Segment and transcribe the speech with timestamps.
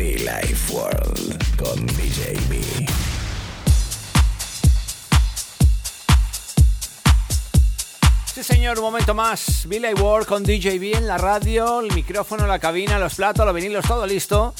[0.00, 2.58] Life World con DJ B.
[8.32, 9.66] Sí, señor, un momento más.
[9.68, 13.84] Billy Ward con DJB en la radio, el micrófono, la cabina, los platos, los vinilos,
[13.86, 14.54] todo listo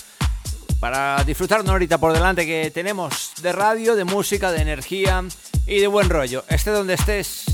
[0.78, 5.24] para disfrutar una por delante que tenemos de radio, de música, de energía
[5.66, 6.44] y de buen rollo.
[6.48, 7.44] Esté donde estés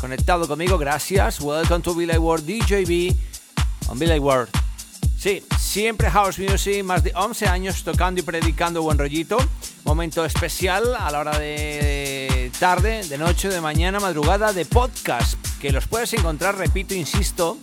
[0.00, 1.40] conectado conmigo, gracias.
[1.40, 3.14] Welcome to Billy Ward DJB
[3.88, 4.63] on Billy Ward.
[5.24, 9.38] Sí, siempre house music, más de 11 años tocando y predicando buen rollito.
[9.82, 15.72] Momento especial a la hora de tarde, de noche, de mañana, madrugada, de podcast, que
[15.72, 17.56] los puedes encontrar, repito, insisto,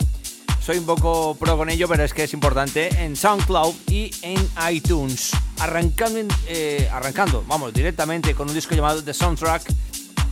[0.60, 4.44] soy un poco pro con ello, pero es que es importante, en SoundCloud y en
[4.68, 5.30] iTunes.
[5.60, 9.72] Arrancando, eh, arrancando vamos, directamente con un disco llamado The Soundtrack,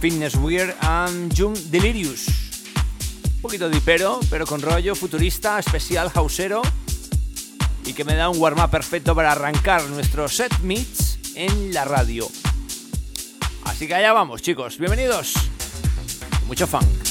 [0.01, 2.27] Fitness Weird and June Delirious.
[3.37, 6.63] Un poquito dipero, pero con rollo futurista, especial, houseero
[7.91, 12.29] y que me da un warm-up perfecto para arrancar nuestro set meets en la radio.
[13.65, 14.79] Así que allá vamos, chicos.
[14.79, 15.35] Bienvenidos.
[16.47, 17.10] Mucho funk.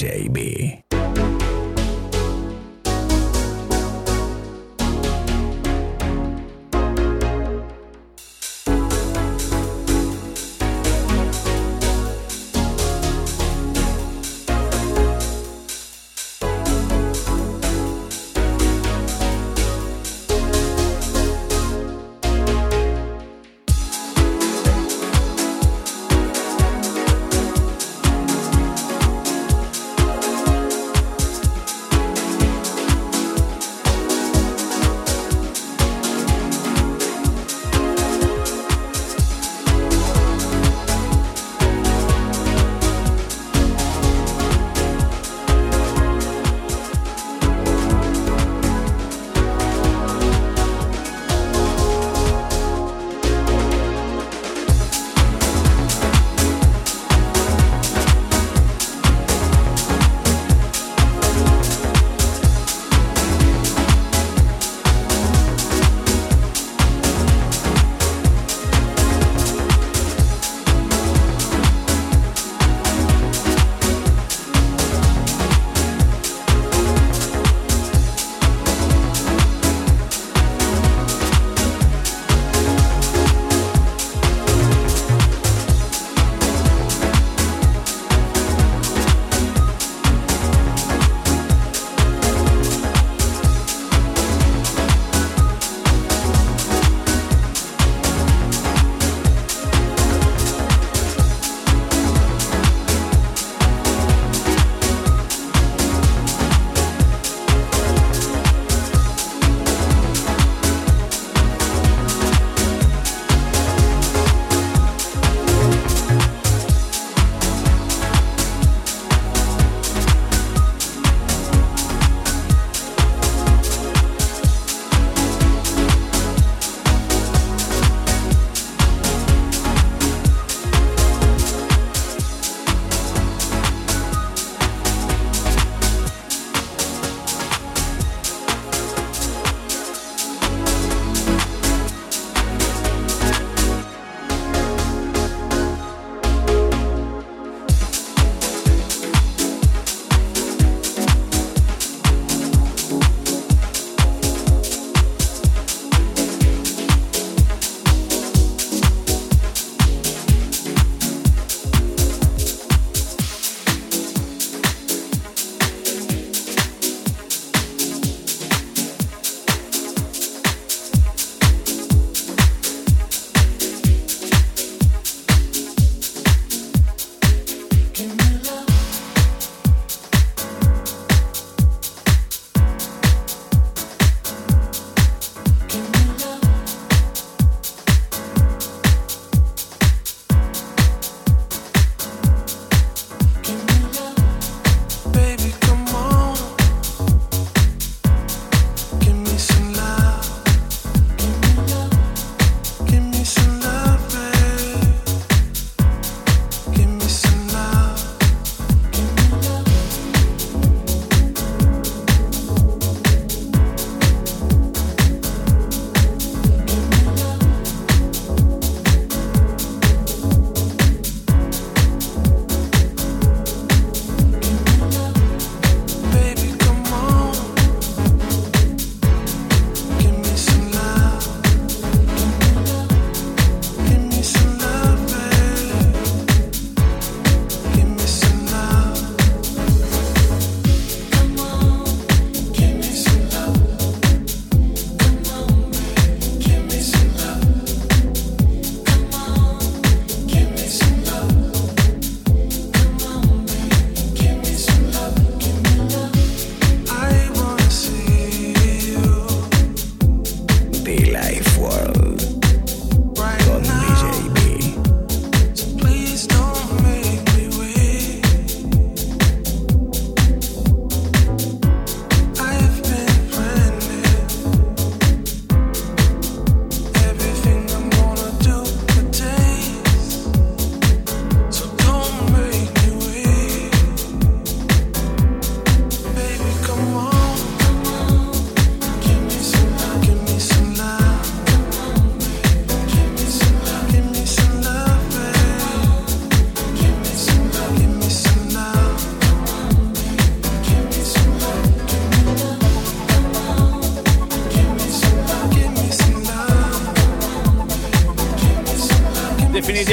[0.00, 0.89] JB.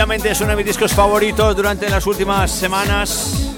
[0.08, 3.52] Definitivamente es uno de mis discos favoritos durante las últimas semanas.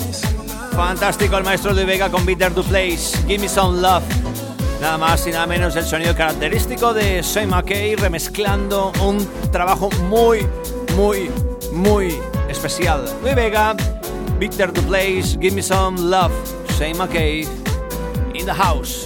[0.71, 4.03] Fantástico el maestro de Vega con Bitter to Place, Give Me Some Love.
[4.81, 10.47] Nada más y nada menos el sonido característico de Soy McKay remezclando un trabajo muy,
[10.95, 11.29] muy,
[11.71, 12.17] muy
[12.49, 13.05] especial.
[13.23, 13.75] De Vega,
[14.39, 16.31] Bitter to Place, Give Me Some Love,
[16.79, 17.41] Soy McKay
[18.33, 18.98] in the house.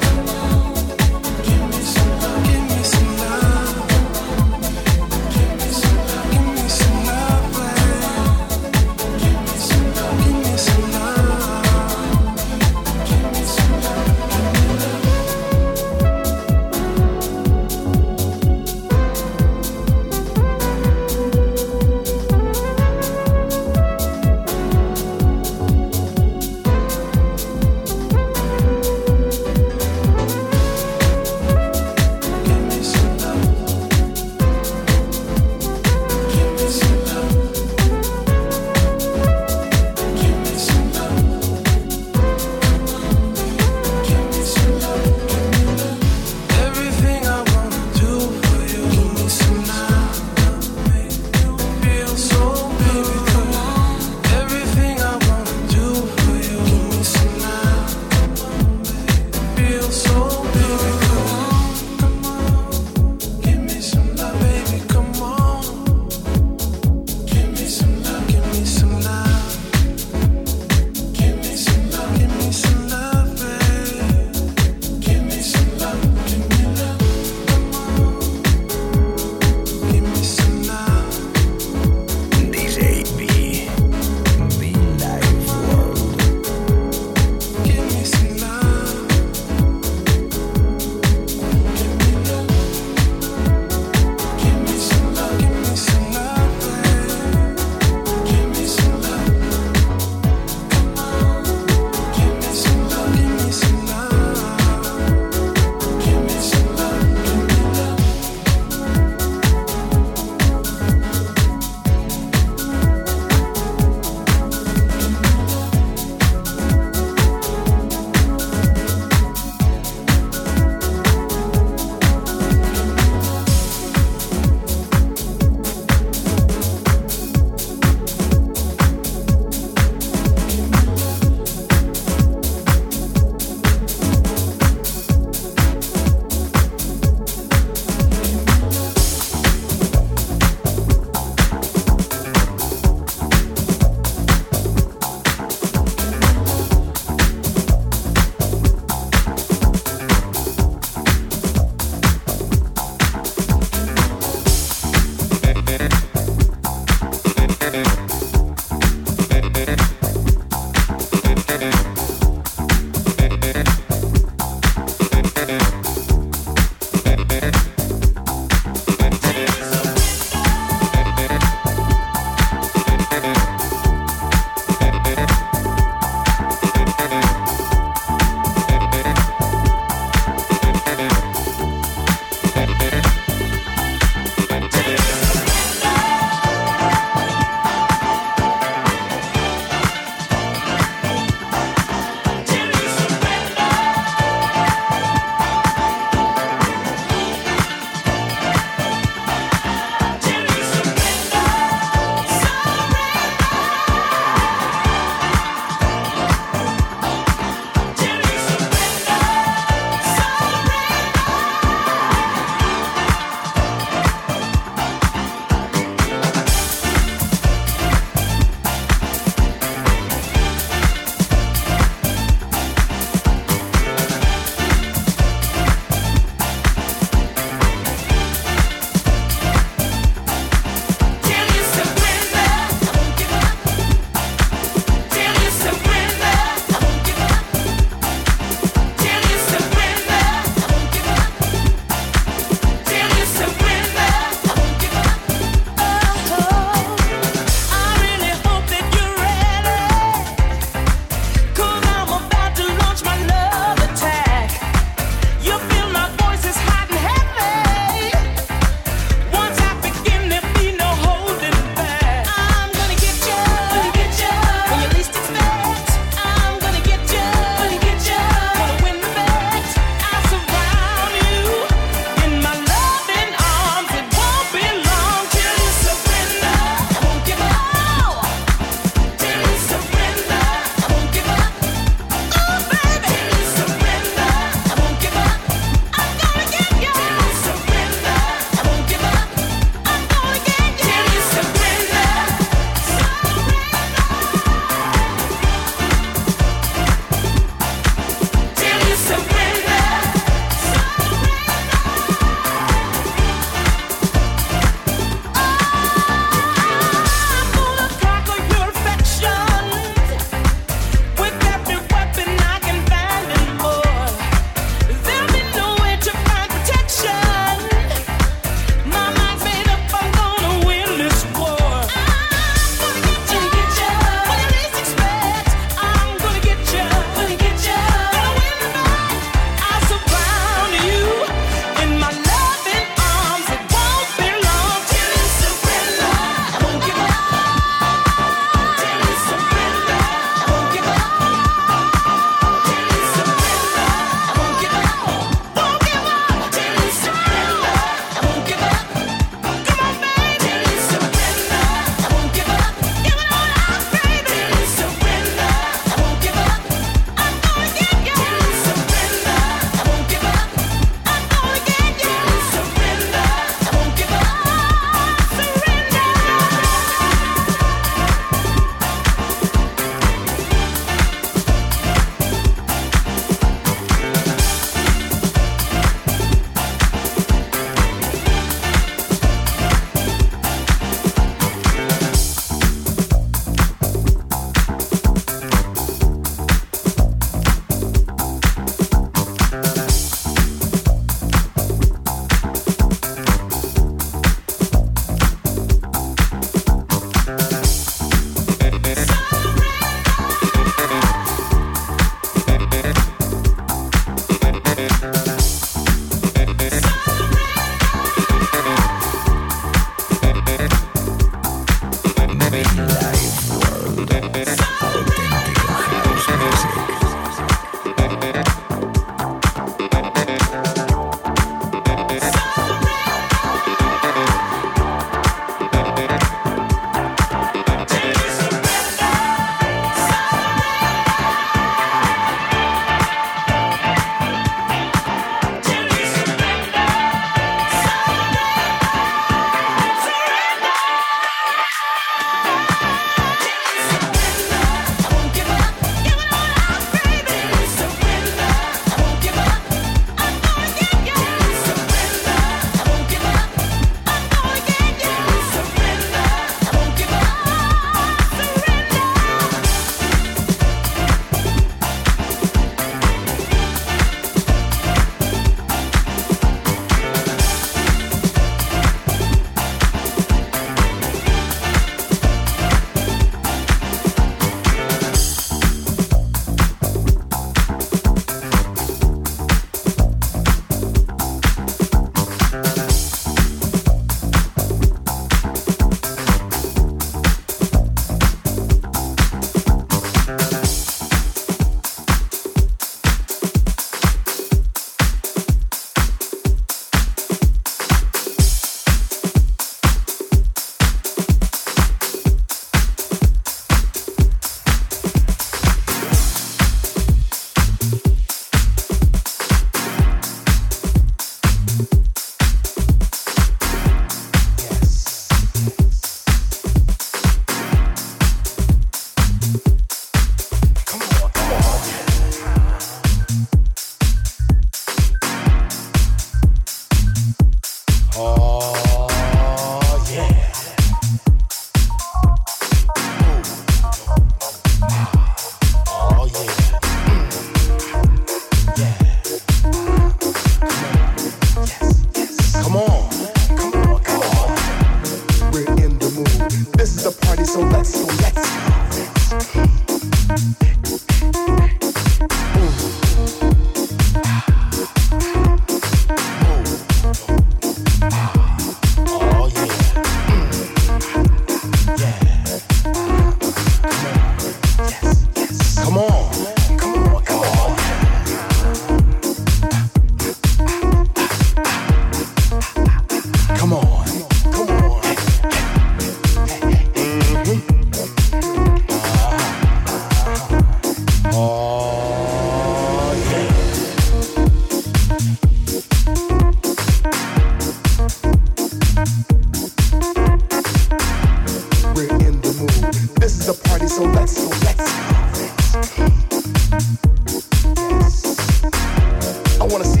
[599.71, 600.00] wanna see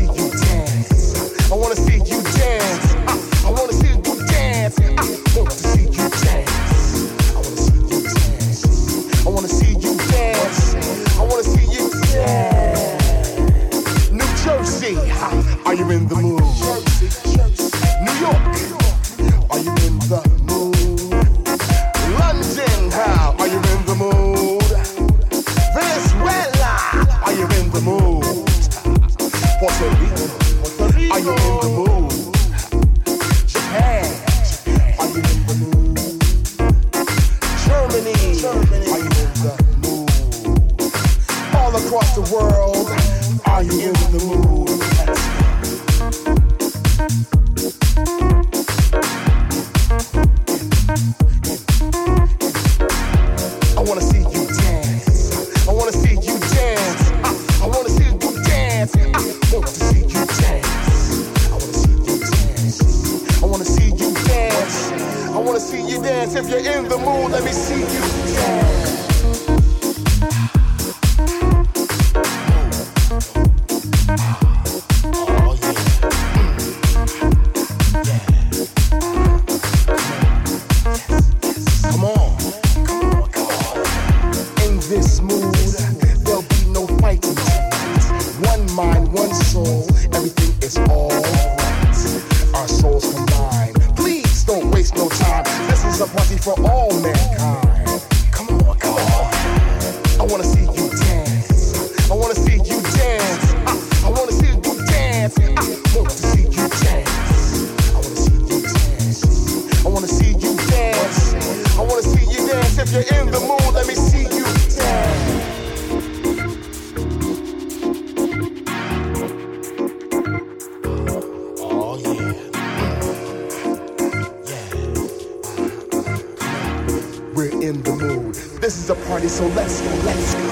[129.21, 130.50] party, so let's go, let's go.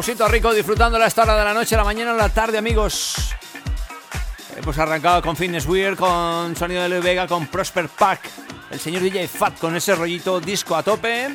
[0.00, 3.34] Rico disfrutando la esta hora de la noche, la mañana, la tarde, amigos.
[4.56, 8.20] Hemos arrancado con Fitness Weird, con Sonido de Luis Vega, con Prosper Pack,
[8.70, 11.34] el señor DJ Fat con ese rollito disco a tope.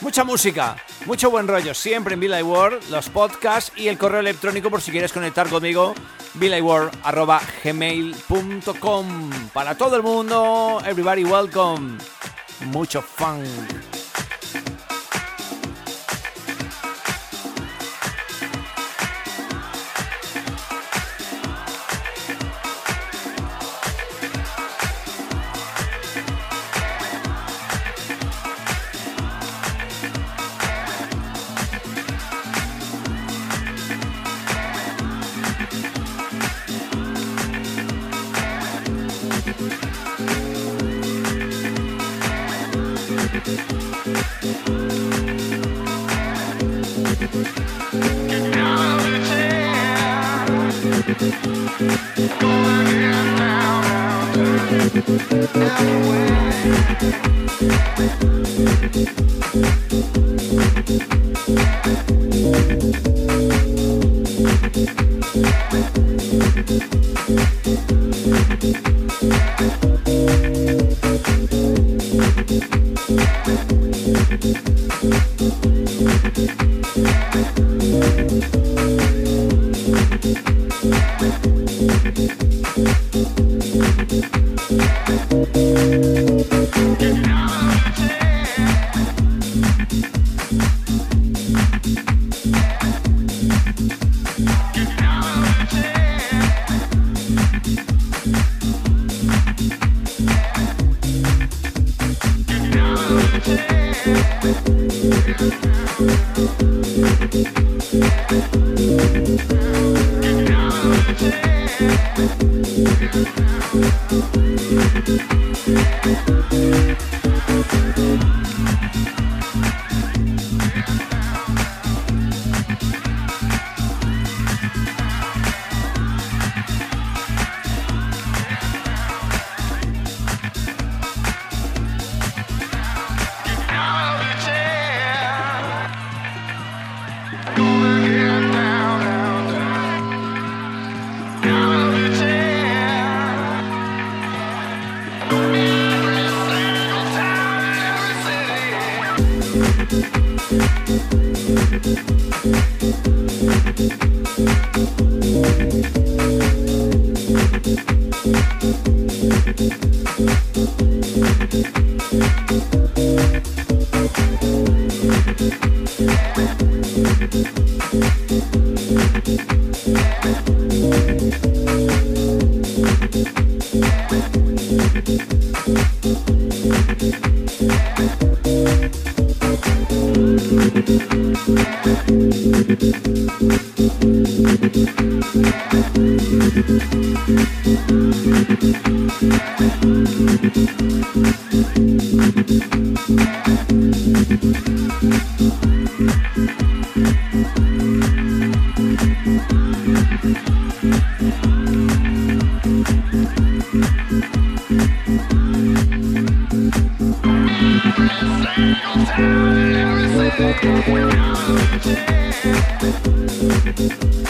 [0.00, 0.74] Mucha música,
[1.06, 4.90] mucho buen rollo, siempre en Villa World, los podcasts y el correo electrónico por si
[4.90, 5.94] quieres conectar conmigo,
[7.64, 11.96] gmail.com Para todo el mundo, everybody welcome.
[12.72, 13.44] Mucho fun.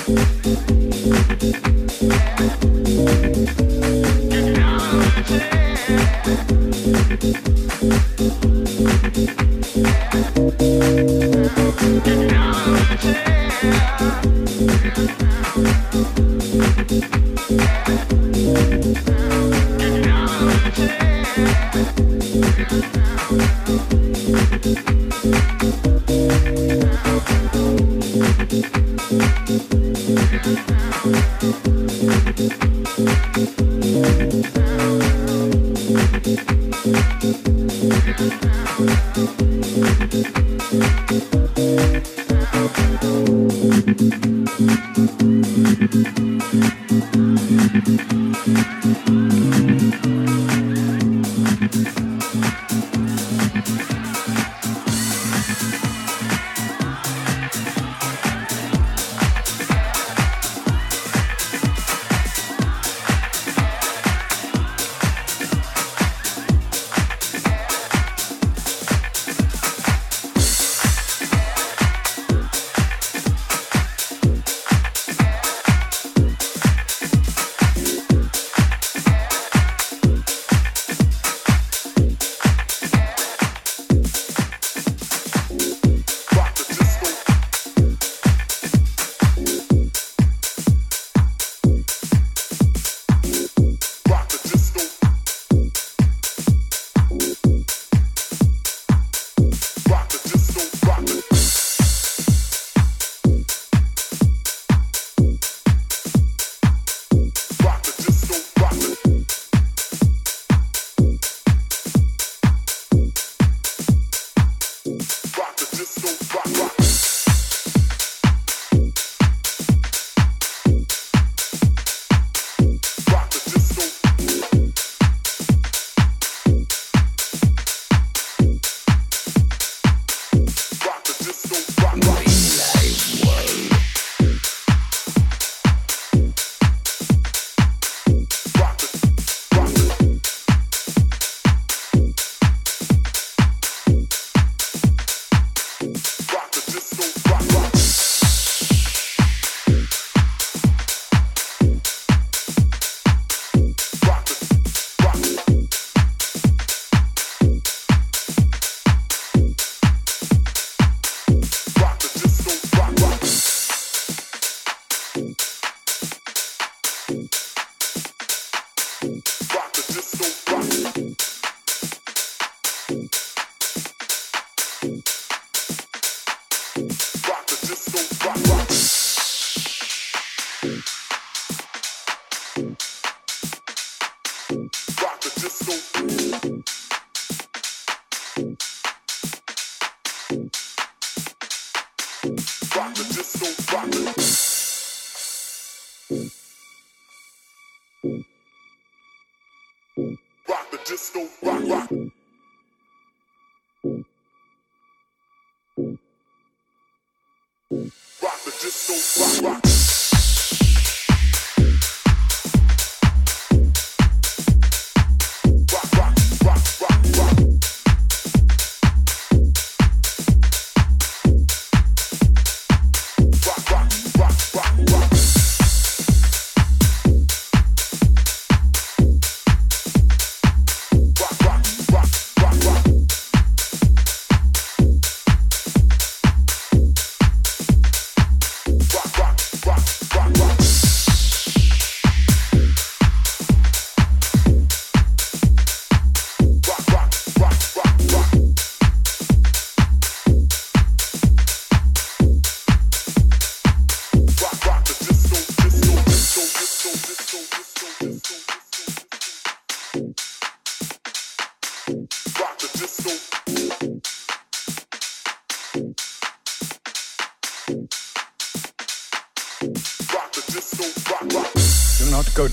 [0.08, 0.37] Yeah.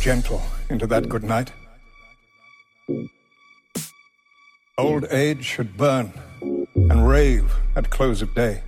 [0.06, 1.52] Gentle into that good night.
[4.78, 6.14] Old age should burn
[6.76, 8.62] and rave at close of day.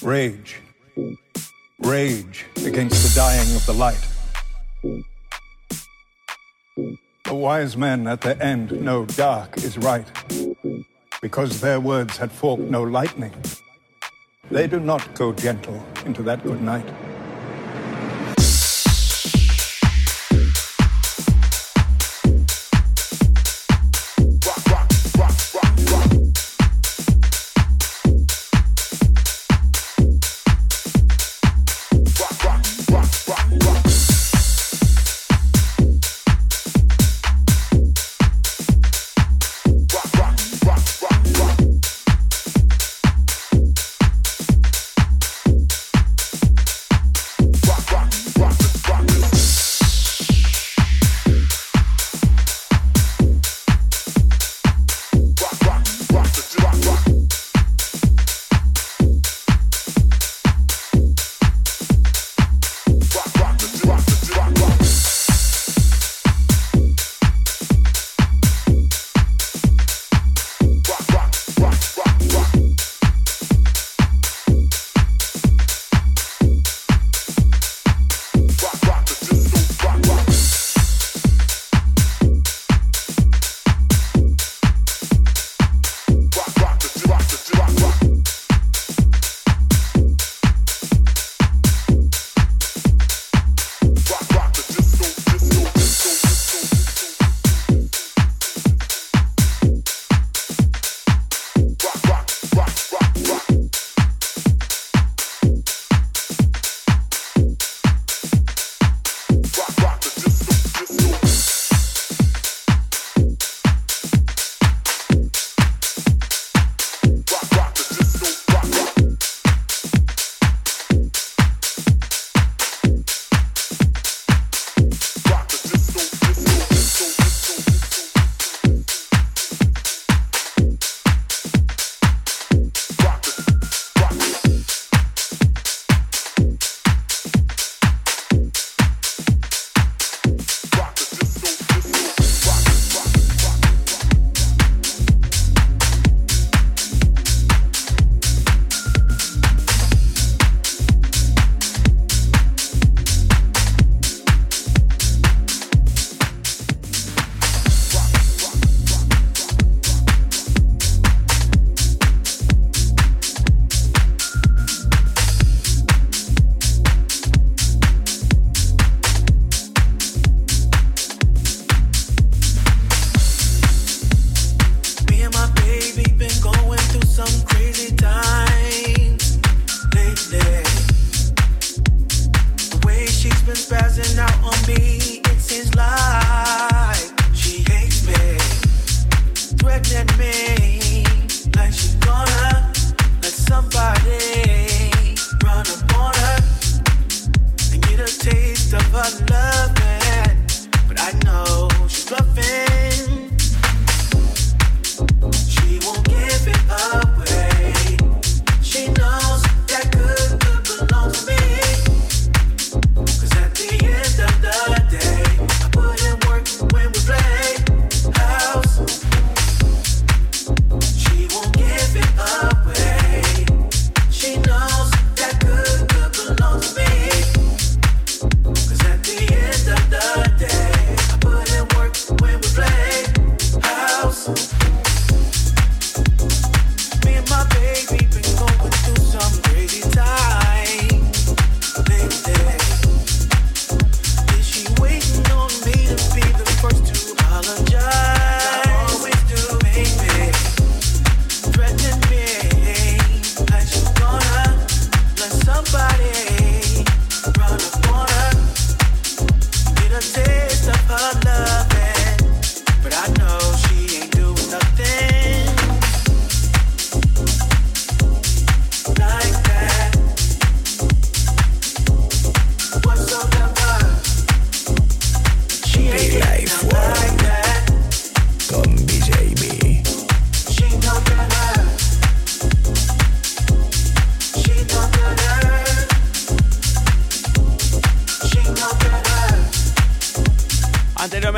[0.00, 0.60] Rage,
[1.80, 4.06] rage against the dying of the light.
[7.24, 10.06] The wise men at the end know dark is right,
[11.20, 13.34] because their words had forked no lightning.
[14.52, 16.88] They do not go gentle into that good night.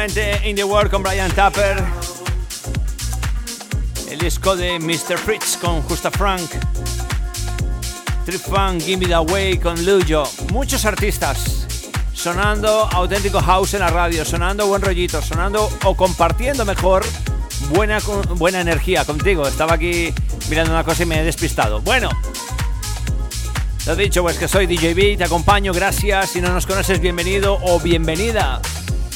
[0.00, 1.76] In the World con Brian Tapper.
[4.08, 5.18] El disco de Mr.
[5.18, 6.48] Fritz con Justa Frank.
[8.24, 10.30] Trip Fun, Gimme the Way con Lujo.
[10.52, 11.66] Muchos artistas
[12.12, 17.04] sonando auténtico house en la radio, sonando buen rollito, sonando o compartiendo mejor
[17.70, 17.98] buena,
[18.36, 19.48] buena energía contigo.
[19.48, 20.14] Estaba aquí
[20.48, 21.80] mirando una cosa y me he despistado.
[21.80, 22.08] Bueno,
[23.84, 26.30] lo dicho, pues que soy DJB, te acompaño, gracias.
[26.30, 28.62] Si no nos conoces, bienvenido o bienvenida.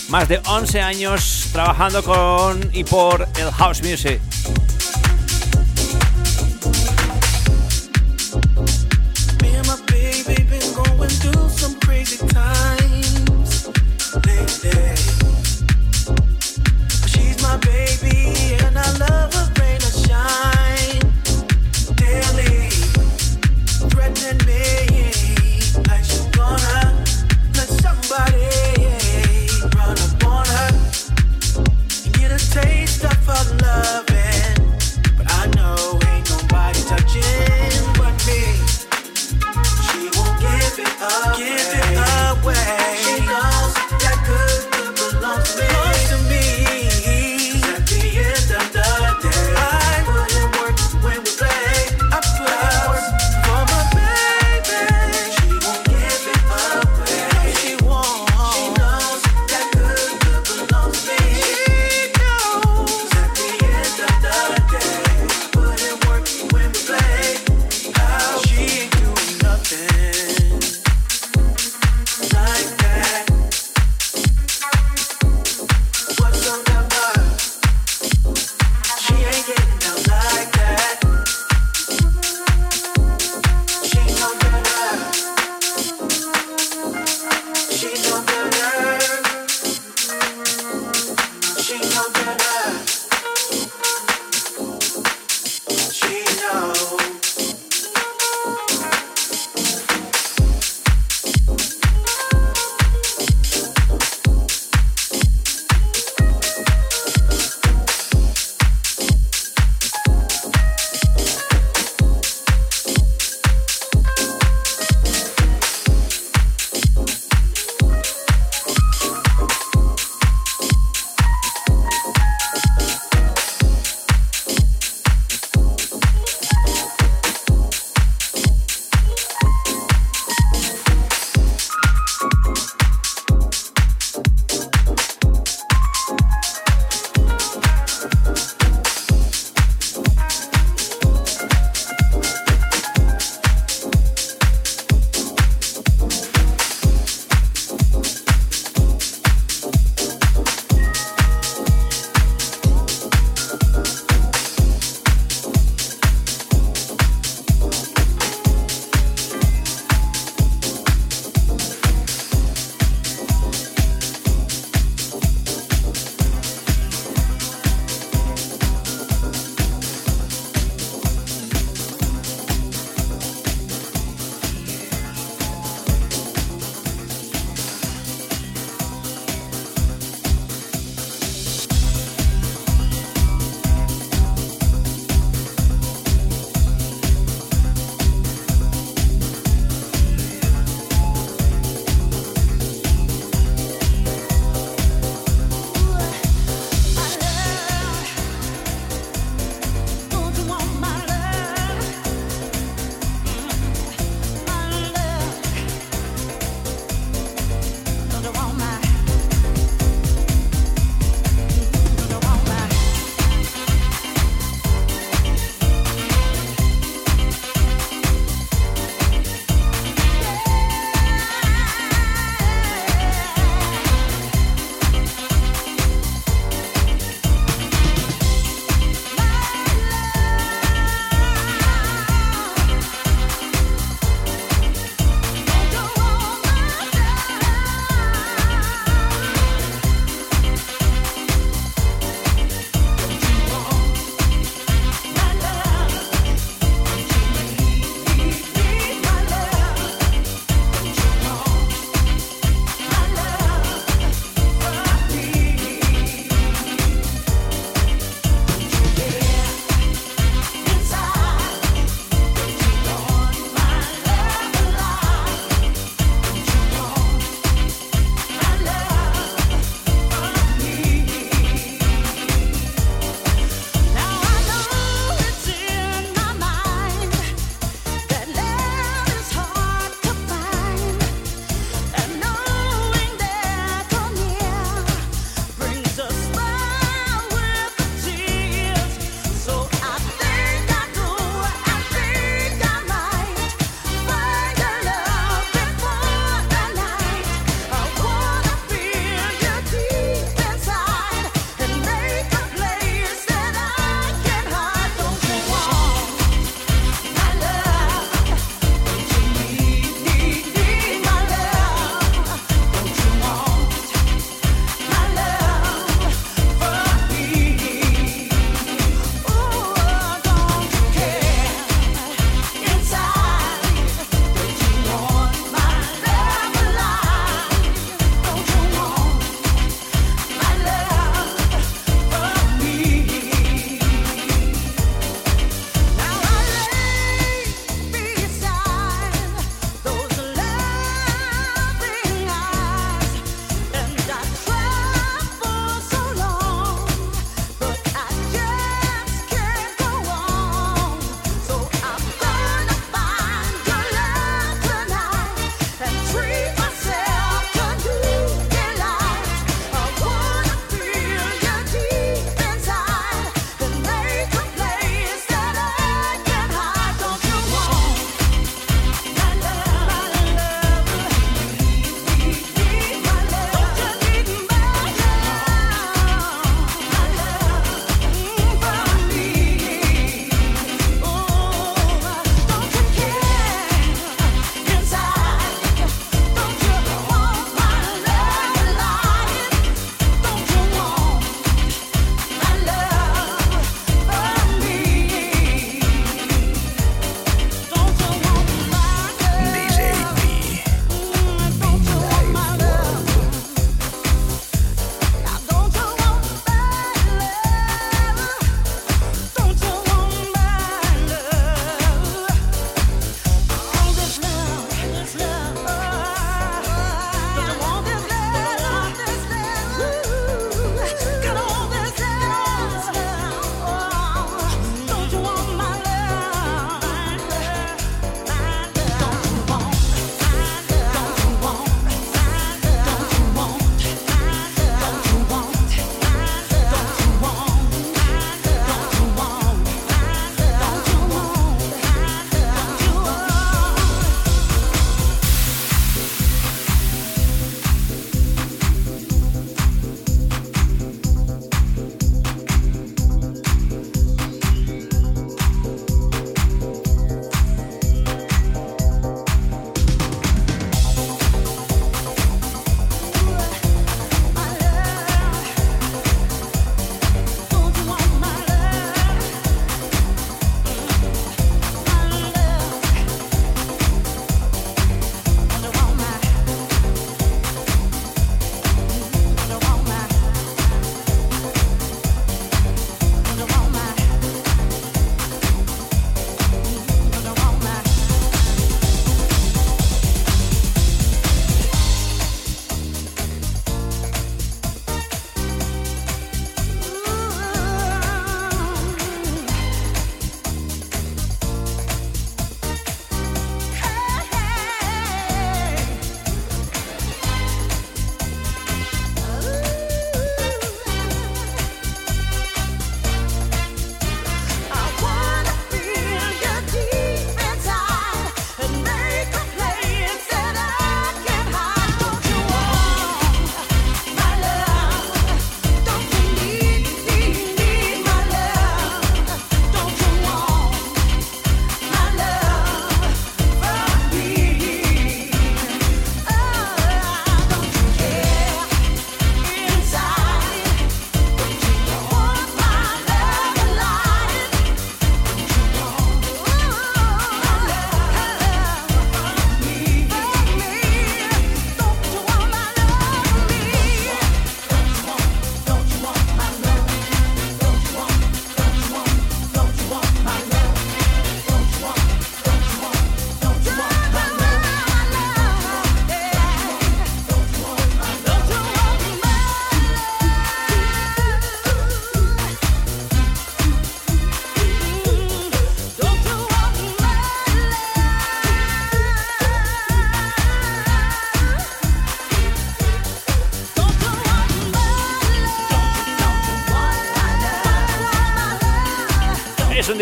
[0.09, 4.21] Más de 11 años trabajando con y por el house music.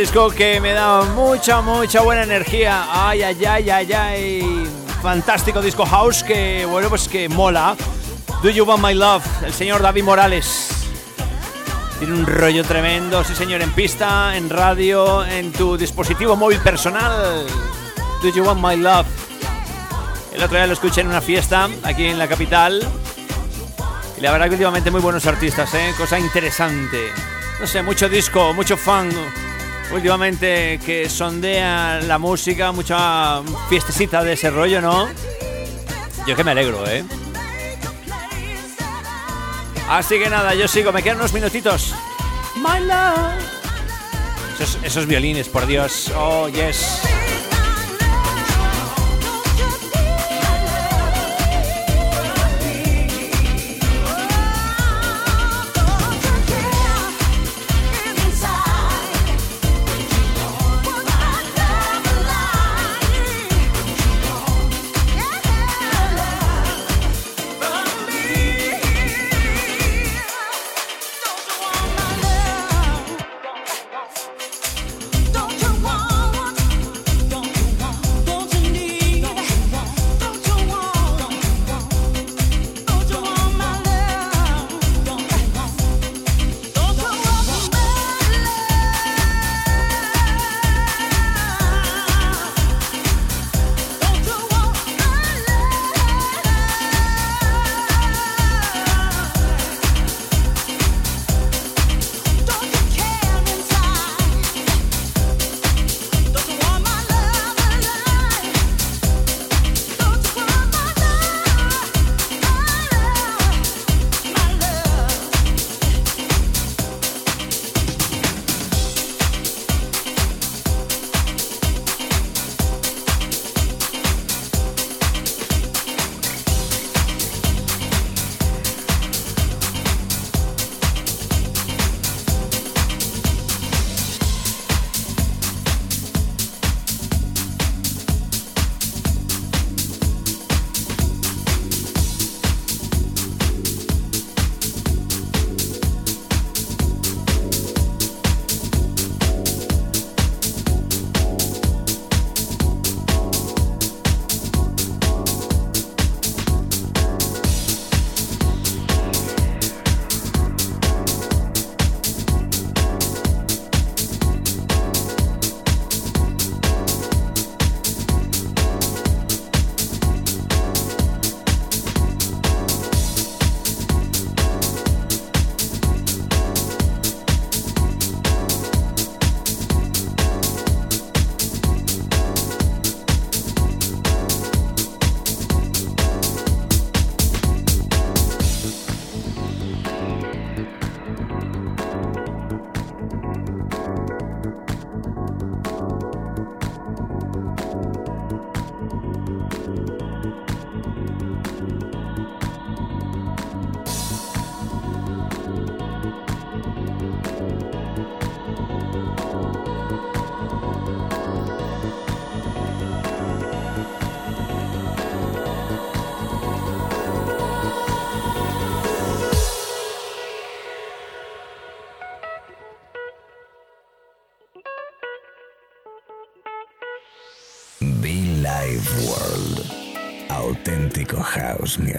[0.01, 2.87] Disco que me da mucha, mucha buena energía.
[2.91, 4.71] Ay, ay, ay, ay, ay.
[5.03, 7.77] Fantástico disco house que, bueno, pues que mola.
[8.43, 10.71] Do You Want My Love, el señor David Morales.
[11.99, 17.45] Tiene un rollo tremendo, sí señor, en pista, en radio, en tu dispositivo móvil personal.
[18.23, 19.07] Do You Want My Love.
[20.33, 22.83] El otro día lo escuché en una fiesta aquí en la capital.
[24.17, 25.93] Y la verdad que últimamente muy buenos artistas, ¿eh?
[25.99, 27.13] Cosa interesante.
[27.61, 29.11] No sé, mucho disco, mucho fan
[29.93, 35.09] últimamente que sondea la música, mucha fiestecita de ese rollo, ¿no?
[36.27, 37.05] Yo que me alegro, ¿eh?
[39.89, 41.95] Así que nada, yo sigo, me quedan unos minutitos.
[42.57, 43.43] My love.
[44.55, 46.13] Esos, esos violines, por Dios.
[46.15, 47.01] Oh, yes.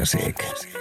[0.01, 0.80] House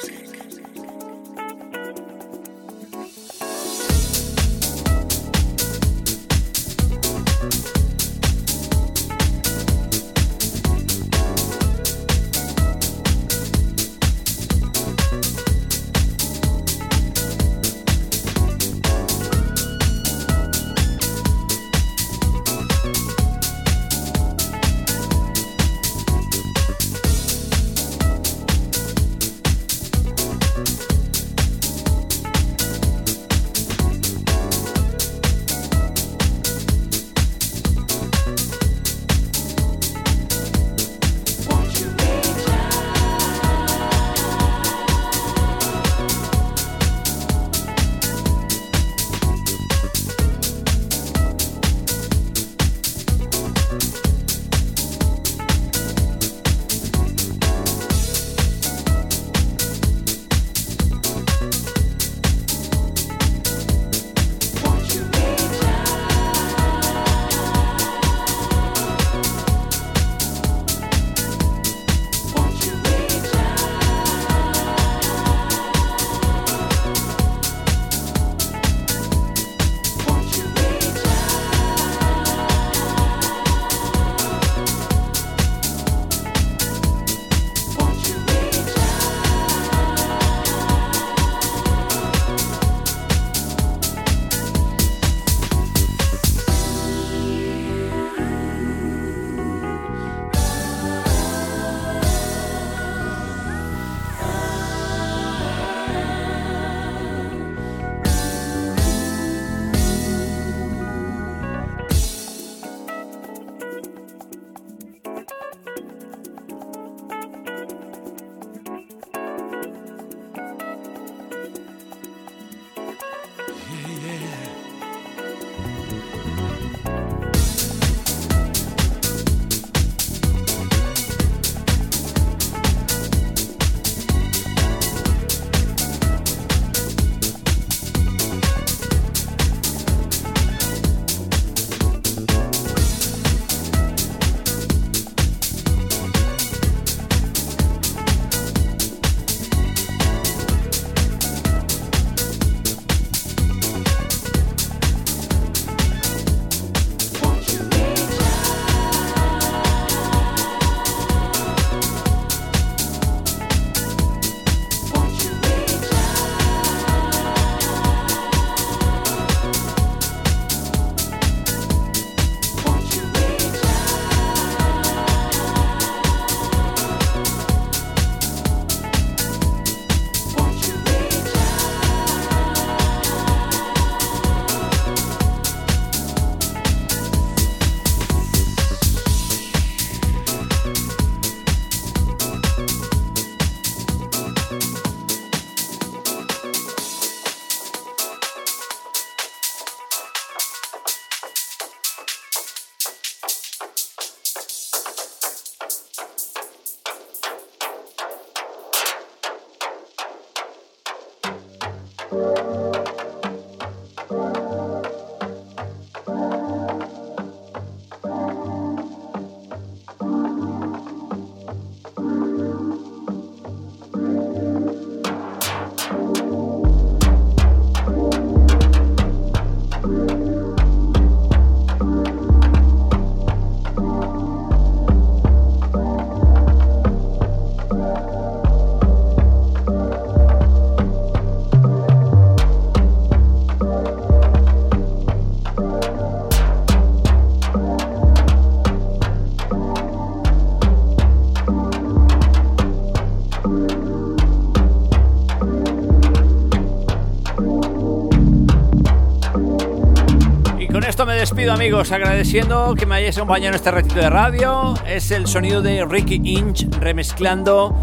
[261.40, 264.74] despido amigos, agradeciendo que me hayáis acompañado en este ratito de radio.
[264.86, 267.74] Es el sonido de Ricky Inch remezclando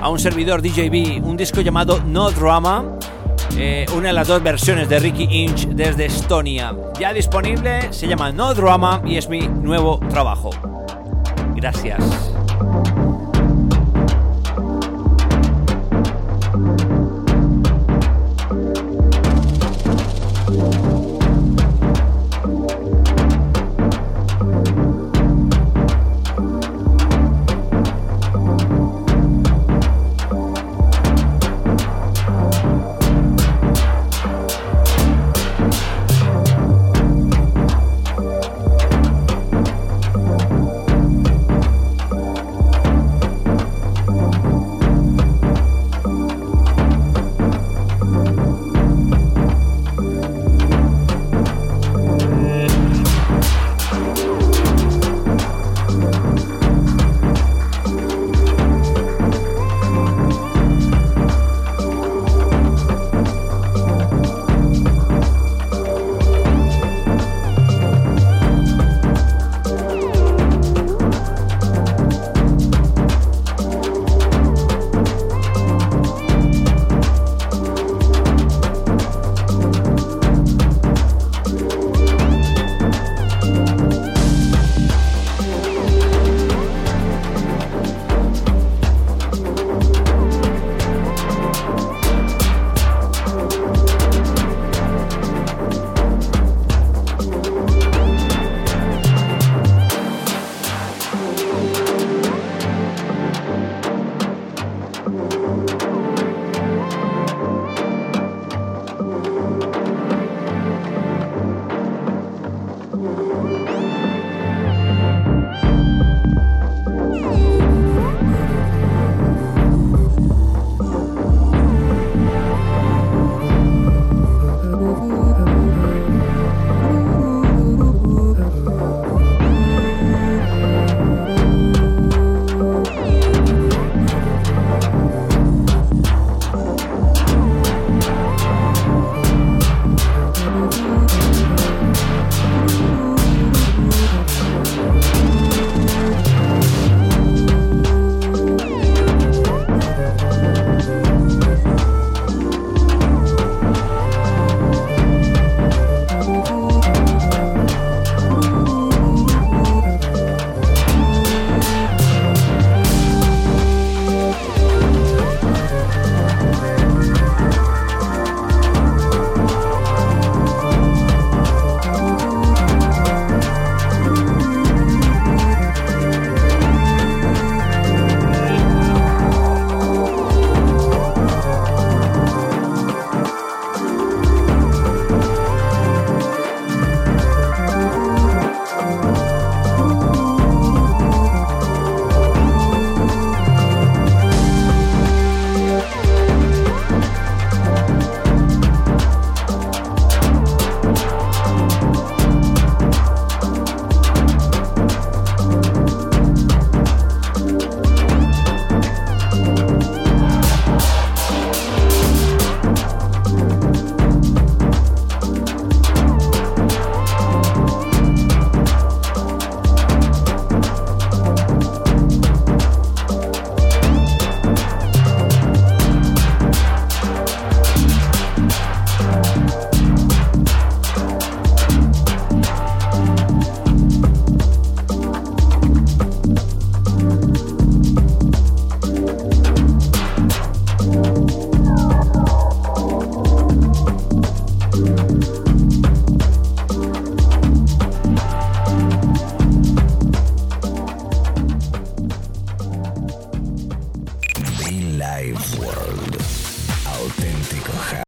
[0.00, 2.84] a un servidor DJB, un disco llamado No Drama,
[3.56, 6.76] eh, una de las dos versiones de Ricky Inch desde Estonia.
[7.00, 10.50] Ya disponible, se llama No Drama y es mi nuevo trabajo.
[11.56, 12.31] Gracias.